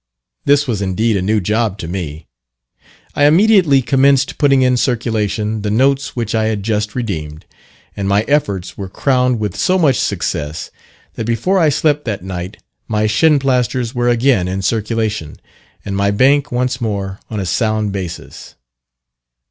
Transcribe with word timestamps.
This 0.45 0.67
was 0.67 0.81
indeed 0.81 1.15
a 1.15 1.21
new 1.21 1.39
job 1.39 1.77
to 1.77 1.87
me. 1.87 2.25
I 3.13 3.25
immediately 3.25 3.83
commenced 3.83 4.39
putting 4.39 4.63
in 4.63 4.75
circulation 4.75 5.61
the 5.61 5.69
notes 5.69 6.15
which 6.15 6.33
I 6.33 6.45
had 6.45 6.63
just 6.63 6.95
redeemed, 6.95 7.45
and 7.95 8.09
my 8.09 8.23
efforts 8.23 8.75
were 8.75 8.89
crowned 8.89 9.37
with 9.39 9.55
so 9.55 9.77
much 9.77 9.99
success, 9.99 10.71
that 11.13 11.27
before 11.27 11.59
I 11.59 11.69
slept 11.69 12.05
that 12.05 12.23
night 12.23 12.57
my 12.87 13.05
"Shinplasters" 13.05 13.93
were 13.93 14.09
again 14.09 14.47
in 14.47 14.63
circulation, 14.63 15.35
and 15.85 15.95
my 15.95 16.09
bank 16.09 16.51
once 16.51 16.81
more 16.81 17.19
on 17.29 17.39
a 17.39 17.45
sound 17.45 17.91
basis. 17.91 18.55